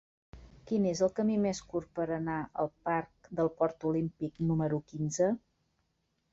Quin 0.69 0.87
és 0.91 1.03
el 1.07 1.11
camí 1.19 1.35
més 1.43 1.61
curt 1.73 1.91
per 1.99 2.07
anar 2.17 2.39
al 2.65 2.73
parc 2.91 3.31
del 3.41 3.53
Port 3.61 3.87
Olímpic 3.93 4.43
número 4.51 4.83
quinze? 4.93 5.33